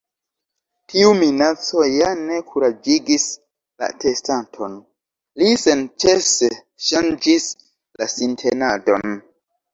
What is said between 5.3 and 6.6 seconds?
Li senĉese